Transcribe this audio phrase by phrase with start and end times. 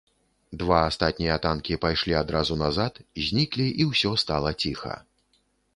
[0.61, 2.93] Два астатнія танкі пайшлі адразу назад,
[3.27, 5.01] зніклі, і ўсё стала ціха.